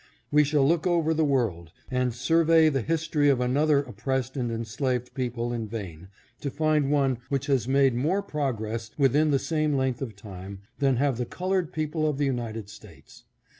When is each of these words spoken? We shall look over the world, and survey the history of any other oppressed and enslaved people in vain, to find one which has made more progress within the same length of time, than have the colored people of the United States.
We 0.31 0.43
shall 0.43 0.67
look 0.67 0.87
over 0.87 1.13
the 1.13 1.23
world, 1.23 1.71
and 1.91 2.11
survey 2.11 2.69
the 2.69 2.81
history 2.81 3.29
of 3.29 3.39
any 3.39 3.55
other 3.55 3.81
oppressed 3.83 4.35
and 4.35 4.51
enslaved 4.51 5.13
people 5.13 5.53
in 5.53 5.67
vain, 5.67 6.07
to 6.39 6.49
find 6.49 6.89
one 6.89 7.19
which 7.29 7.45
has 7.45 7.67
made 7.67 7.93
more 7.93 8.23
progress 8.23 8.89
within 8.97 9.29
the 9.29 9.37
same 9.37 9.75
length 9.77 10.01
of 10.01 10.15
time, 10.15 10.61
than 10.79 10.95
have 10.95 11.17
the 11.19 11.25
colored 11.27 11.71
people 11.71 12.07
of 12.09 12.17
the 12.17 12.25
United 12.25 12.67
States. 12.67 13.25